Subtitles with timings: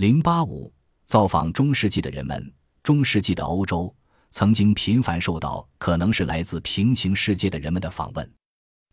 [0.00, 0.72] 零八五，
[1.04, 2.50] 造访中世纪的人们，
[2.82, 3.94] 中世纪的欧洲
[4.30, 8.32] 曾经频繁受到可能是来自平行世界的人们的访问，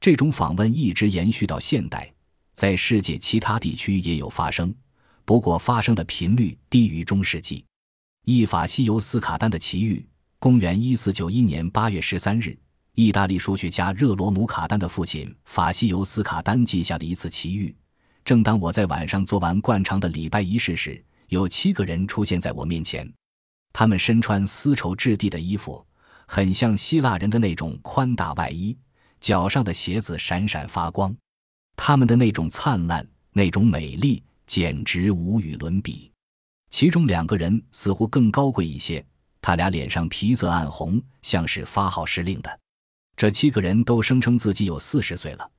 [0.02, 2.14] 这种访问一直延续到现代，
[2.54, 4.76] 在世界其他地区也有发生，
[5.24, 7.64] 不过发生的频率低于中世纪。
[8.26, 10.06] 一法西尤斯卡丹的奇遇，
[10.40, 12.60] 公元一四九一年八月十三日，
[12.96, 17.74] 意大利数学家热罗姆卡丹的父亲法西尤斯卡丹记下了一次奇遇。
[18.28, 23.10] 正当我在晚上做完惯常的礼拜仪式时，有七个人出现在我面前，
[23.72, 25.88] 他们身穿丝绸质地的衣服，
[26.28, 28.78] 很像希腊人的那种宽大外衣，
[29.22, 31.16] 脚上的鞋子闪闪发光，
[31.78, 36.12] 他们的那种灿烂，那种美丽，简直无与伦比。
[36.70, 39.02] 其中两个人似乎更高贵一些，
[39.40, 42.60] 他俩脸上皮色暗红，像是发号施令的。
[43.16, 45.50] 这七个人都声称自己有四十岁了，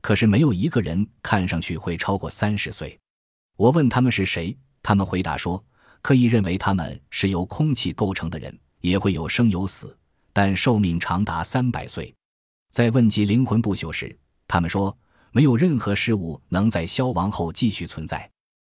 [0.00, 2.98] 可是没有一个人看上去会超过三十岁。
[3.56, 5.62] 我问他们是谁，他们回答说，
[6.02, 9.96] 可以认为他们是由空气构成的人，也会有生有死，
[10.32, 12.14] 但寿命长达三百岁。
[12.70, 14.96] 在问及灵魂不朽时，他们说
[15.32, 18.30] 没有任何事物能在消亡后继续存在。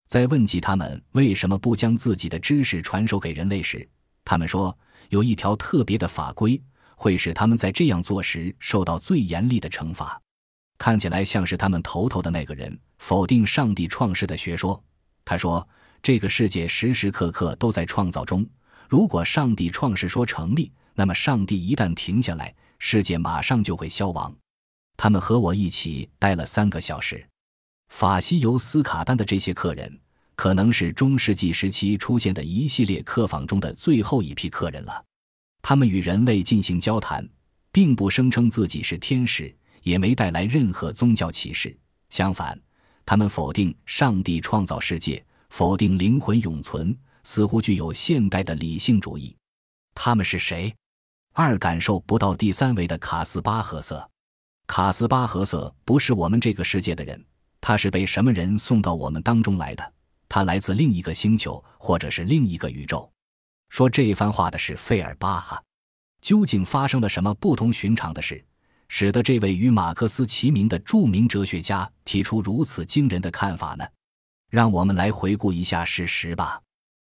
[0.07, 3.87] 在问及他们为什么不将自己的知识传授给人类时，
[4.23, 4.75] 他们说
[5.09, 6.61] 有一条特别的法规
[6.95, 10.19] 会使他们在这样做时受到最严厉的惩罚。
[10.79, 14.81] 看起来像是他们头头的那个人否定上帝创世的学说。
[15.23, 15.67] 他说
[16.01, 18.43] ：“这个世界时时刻刻都在创造中。
[18.87, 24.35] 如果上帝创世说成立，那么上帝一旦停下来，世界马上就会消亡。”
[24.97, 27.23] 他们和我一起待了三个小时。
[27.89, 29.99] 法西尤斯卡丹的这些客人，
[30.35, 35.03] 可能是中世纪时期出现的一系列客访中的最后一批客人了。
[35.61, 37.27] 他们与人类进行交谈，
[37.71, 41.77] 并不声称自己是天使，也没带来任何宗教启示。
[42.09, 42.59] 相反，
[43.05, 49.35] 他们否定上帝创造世界，否定灵魂永存，似乎具有现代的理性主义。
[49.93, 50.73] 他们是谁？
[51.33, 54.09] 二感受不到第三维的卡斯巴赫瑟。
[54.67, 57.23] 卡斯巴赫瑟不是我们这个世界的人。
[57.61, 59.93] 他是被什么人送到我们当中来的？
[60.29, 63.11] 他来自另一个星球，或者是另一个宇宙。
[63.69, 65.61] 说这番话的是费尔巴哈。
[66.21, 68.43] 究竟发生了什么不同寻常的事，
[68.89, 73.85] 使得这位与马克思齐名的著名哲学家提出如此惊人的看法呢？
[74.49, 76.61] 让我们来回顾一下事实吧。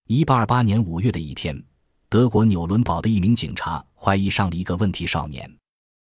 [0.07, 1.61] 一八二八年五月的一天，
[2.09, 5.53] 德国纽伦堡的一名警察怀疑上了一个问题少年，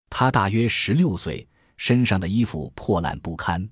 [0.09, 1.47] 他大约十六岁，
[1.77, 3.69] 身上的衣服破烂不堪。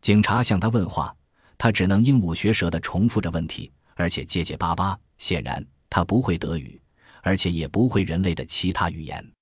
[0.00, 1.14] 警察向他问话，
[1.58, 4.98] 他只能鹦鹉学舌地重复着问题，而且结结巴巴。
[5.18, 6.80] 显然，他不会德语，
[7.22, 9.32] 而且也不会人类的其他语言。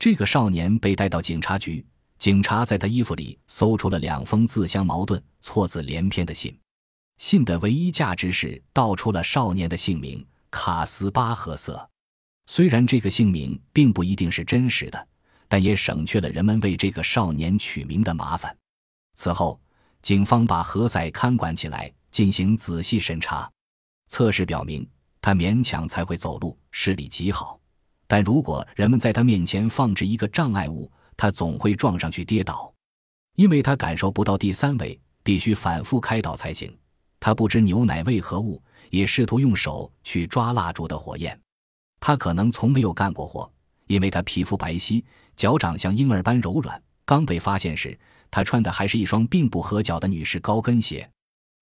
[0.00, 1.84] 这个少年被带到警察局，
[2.16, 6.58] 警察在他衣服里搜出了两封自相矛盾、错字连篇的信。
[7.18, 11.86] 信的唯一价值是道出了少年的姓名卡斯巴赫瑟。
[12.46, 15.06] 虽然这个姓名并不一定是真实的，
[15.46, 18.56] 但也省去了人们为这个少年取名的麻烦。
[19.14, 19.60] 此后。
[20.00, 23.52] 警方把何塞看管起来，进行仔细审查。
[24.08, 24.88] 测试表明，
[25.20, 27.59] 他勉强才会走路，视力极好。
[28.10, 32.74] 但如果人们在他面前放置一个障碍物，他总会撞上去跌倒，
[33.36, 36.76] 因为他感受不到第三维，必须反复开导才行。
[37.20, 38.60] 他不知牛奶为何物，
[38.90, 41.40] 也试图用手去抓蜡烛的火焰。
[42.00, 43.48] 他可能从没有干过活，
[43.86, 45.04] 因为他皮肤白皙，
[45.36, 46.82] 脚掌像婴儿般柔软。
[47.04, 47.96] 刚被发现时。
[48.32, 51.08] 他穿的还是一双并不合脚的女士高跟鞋。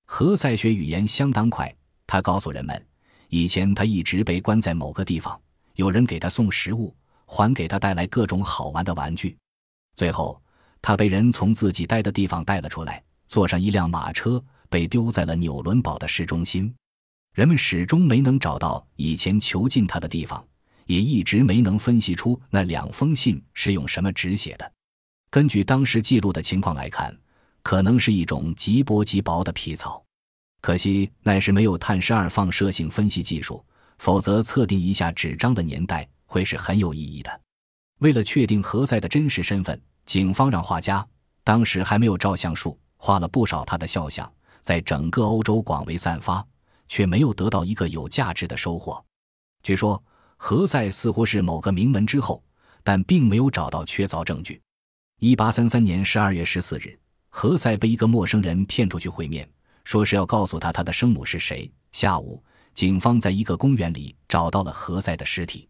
[0.06, 1.74] 何塞学语言相当快，
[2.06, 2.86] 他告诉人们，
[3.28, 5.38] 以前他一直被关在某个地方，
[5.78, 6.92] 有人给他送食物，
[7.24, 9.38] 还给他带来各种好玩的玩具。
[9.94, 10.42] 最后，
[10.82, 16.74] 他被人从自己待的地方带了出来，坐上一辆马车，被丢在了纽伦堡的市中心。
[17.32, 20.44] 人们始终没能找到以前囚禁他的地方，
[20.86, 24.72] 也一直没能分析出那两封信是用什么纸写的。
[25.30, 27.16] 根据当时记录的情况来看，
[27.62, 30.04] 可能是一种极薄极薄的皮草。
[30.60, 33.64] 可惜那时没有碳十二放射性分析技术，
[33.98, 37.40] 否则测定一下纸张的年代会是很有意义的。
[37.98, 41.06] 为了确定何塞的真实身份，警方让画家
[41.44, 44.30] （当时还没有照相术）画了不少他的肖像，
[44.60, 46.44] 在整个欧洲广为散发，
[46.86, 49.04] 却没有得到一个有价值的收获。
[49.62, 50.02] 据说
[50.36, 52.42] 何塞似乎是某个名门之后，
[52.84, 54.60] 但并没有找到确凿证据。
[55.18, 56.96] 一八三三年十二月十四日，
[57.28, 59.48] 何塞被一个陌生人骗出去会面，
[59.82, 61.68] 说是要告诉他他的生母是谁。
[61.90, 62.40] 下午，
[62.78, 65.68] 警方在一个公园里找到了何塞的尸体。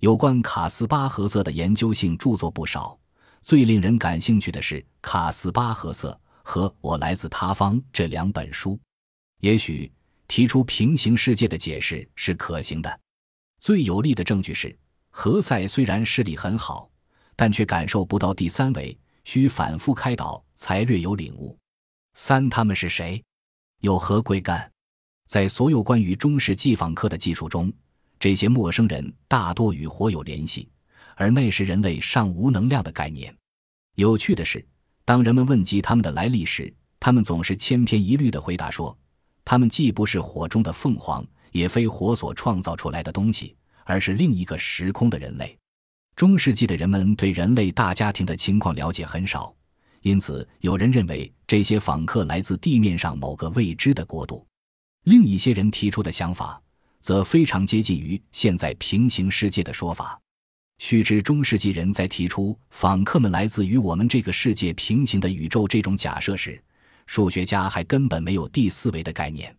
[0.00, 3.00] 有关卡斯巴赫瑟的研究性著作不少，
[3.40, 6.10] 最令人感兴趣的是《卡斯巴赫瑟》
[6.42, 8.78] 和《我来自他方》这两本书。
[9.40, 9.90] 也许
[10.28, 13.00] 提出平行世界的解释是可行的。
[13.58, 14.78] 最有力的证据是，
[15.08, 16.90] 何塞虽然视力很好，
[17.34, 18.94] 但却感受不到第三维，
[19.24, 21.58] 需反复开导才略有领悟。
[22.12, 23.24] 三，他们是谁？
[23.78, 24.70] 有何贵干？
[25.32, 27.72] 在所有关于中世纪访客的技术中，
[28.20, 30.68] 这些陌生人大多与火有联系，
[31.16, 33.34] 而那是人类尚无能量的概念。
[33.94, 34.62] 有趣的是，
[35.06, 36.70] 当人们问及他们的来历时，
[37.00, 38.94] 他们总是千篇一律地回答说
[39.42, 45.56] ：“他们既不是火中的凤凰。”也非火所创造出来的东西，而是另一个时空的人类。
[46.14, 49.54] 中世纪的人们对人类大家庭的情况了解很少，
[50.02, 54.46] 因此有人认为这些访客来自地面上某个未知的国度。
[55.04, 56.60] 另一些人提出的想法
[57.00, 60.20] 则非常接近于现在平行世界的说法。
[60.78, 66.62] 须知，中世纪人在提出访客们来自于我们这个世界平行的宇宙这种假设时，
[67.06, 69.54] 数学家还根本没有第四维的概念。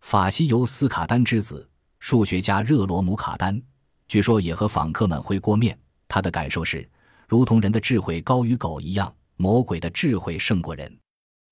[0.00, 1.68] 法西尤斯卡丹之子，
[2.00, 3.60] 数学家热罗姆卡丹，
[4.06, 5.78] 据说也和访客们会过面。
[6.06, 6.88] 他的感受是，
[7.26, 10.98] 如同人的智慧高于狗一样，魔鬼的智慧胜过人。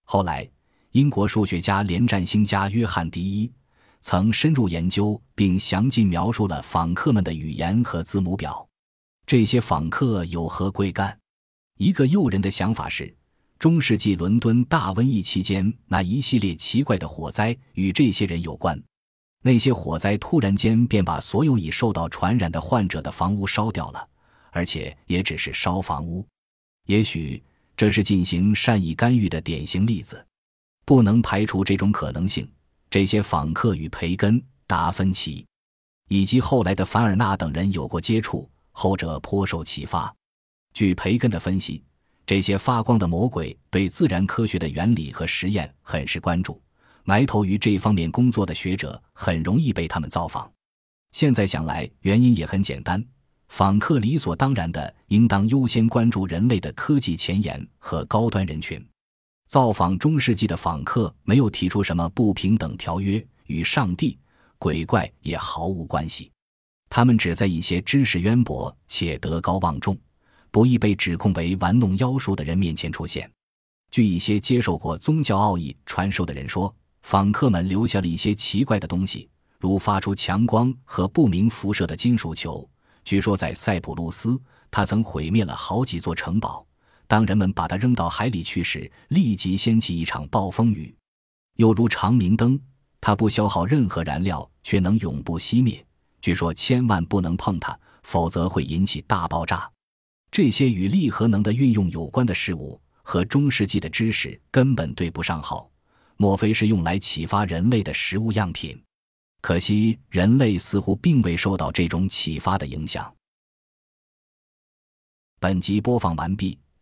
[0.04, 0.48] 后来，
[0.96, 3.52] 英国数学家连战星家约翰迪一
[4.00, 8.66] 曾深入研究并详尽描述了访客们的语言和字母表。
[9.26, 11.14] 这些访客有何贵干？
[11.76, 13.14] 一个诱人的想法是。
[13.58, 18.82] 中世纪伦敦大瘟疫期间，那一系列奇怪的火灾与这些人有关。
[19.42, 24.08] 那些火灾突然间便把所有已受到传染的患者的房屋烧掉了，
[24.50, 26.26] 而且也只是烧房屋。
[26.86, 27.42] 也许
[27.76, 30.26] 这是进行善意干预的典型例子。
[30.86, 32.50] 不能排除这种可能性。
[32.88, 35.44] 这些访客与培根、达芬奇
[36.08, 40.10] 以及后来的凡尔纳等人有过接触，后者颇受启发。
[40.72, 41.82] 据培根的分析。
[42.24, 46.60] 这些发光的魔鬼对自然科学的原理和实验很是关注，
[47.04, 50.50] 埋头于这方面工作的学者很容易被他们造访。
[51.12, 53.00] 现在想来，原因也很简单：
[53.46, 58.84] 访客理所当然的应当优先关注人类的科技前沿和高端人群。
[59.46, 64.18] 造访中世纪的访客没有提出什么不平等条约，与上帝、
[64.58, 66.30] 鬼怪也毫无关系。
[66.88, 69.96] 他们只在一些知识渊博且德高望重。
[70.50, 73.30] 不易被指控为玩弄妖术的人面前出现。
[73.90, 79.28] 据一些接受过宗教奥义传授的人说，访客们留下了一些奇怪的东西，
[79.60, 82.66] 如发出强光和不明辐射的金属球。
[83.04, 84.40] 据说在塞浦路斯，
[84.70, 86.65] 他曾毁灭了好几座城堡。
[87.06, 90.94] 当人们把它扔到海里去时，立即掀起一场暴风雨。
[91.54, 92.60] 又如长明灯，
[93.00, 95.84] 它不消耗任何燃料，却能永不熄灭。
[96.20, 99.70] 据说千万不能碰它，否则会引起大爆炸。
[100.30, 105.70] 这些与力核能的运用有关的事物和中世纪的知识根本对不上号，
[106.16, 108.82] 莫非是用来启发人类的食物样品？
[109.40, 113.14] 可惜人类似乎并未受到这种启发的影响。
[115.38, 116.58] 本集播放完毕，